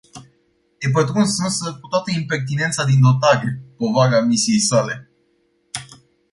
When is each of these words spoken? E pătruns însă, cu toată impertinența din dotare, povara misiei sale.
E 0.81 0.89
pătruns 0.89 1.37
însă, 1.43 1.77
cu 1.81 1.87
toată 1.87 2.11
impertinența 2.11 2.85
din 2.85 3.01
dotare, 3.01 3.61
povara 3.77 4.21
misiei 4.21 4.59
sale. 4.59 5.11